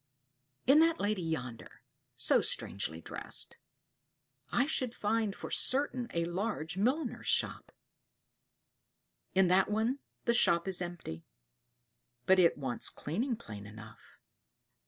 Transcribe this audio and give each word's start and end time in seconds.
In 0.65 0.79
that 0.79 0.99
lady 0.99 1.21
yonder, 1.21 1.83
so 2.15 2.41
strangely 2.41 3.01
dressed, 3.01 3.59
I 4.51 4.65
should 4.65 4.95
find 4.95 5.35
for 5.35 5.51
certain 5.51 6.07
a 6.11 6.25
large 6.25 6.75
milliner's 6.75 7.27
shop; 7.27 7.71
in 9.35 9.47
that 9.49 9.69
one 9.69 9.99
the 10.25 10.33
shop 10.33 10.67
is 10.67 10.81
empty, 10.81 11.23
but 12.25 12.39
it 12.39 12.57
wants 12.57 12.89
cleaning 12.89 13.35
plain 13.35 13.67
enough. 13.67 14.17